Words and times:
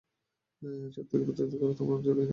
শত্রুকে 0.95 1.25
প্রতারিত 1.27 1.53
করতে 1.53 1.75
তোমার 1.79 1.97
জুড়ি 2.05 2.19
নেই। 2.19 2.29